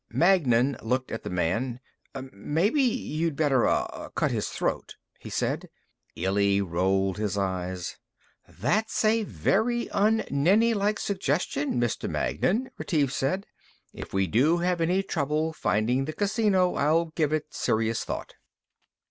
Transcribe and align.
Magnan 0.09 0.77
looked 0.81 1.11
at 1.11 1.21
the 1.21 1.29
man. 1.29 1.79
"Maybe 2.33 2.81
you'd 2.81 3.35
better, 3.35 3.67
uh, 3.67 4.09
cut 4.15 4.31
his 4.31 4.49
throat," 4.49 4.95
he 5.19 5.29
said. 5.29 5.69
Illy 6.15 6.59
rolled 6.59 7.19
his 7.19 7.37
eyes. 7.37 7.97
"That's 8.47 9.05
a 9.05 9.21
very 9.21 9.91
un 9.91 10.23
Nenni 10.31 10.73
like 10.73 10.97
suggestion, 10.99 11.79
Mr. 11.79 12.09
Magnan," 12.09 12.71
Retief 12.79 13.13
said. 13.13 13.45
"If 13.93 14.11
we 14.11 14.25
have 14.25 14.81
any 14.81 15.03
trouble 15.03 15.53
finding 15.53 16.05
the 16.05 16.13
casino, 16.13 16.73
I'll 16.73 17.05
give 17.15 17.31
it 17.31 17.53
serious 17.53 18.03
thought." 18.03 18.33